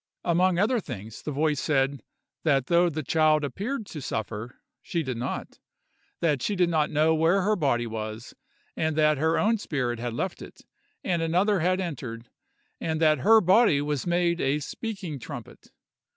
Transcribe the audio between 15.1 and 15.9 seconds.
trumpet.